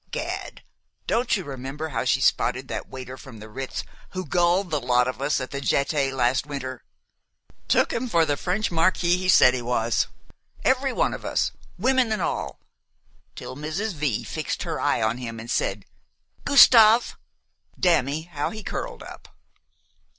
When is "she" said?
2.05-2.21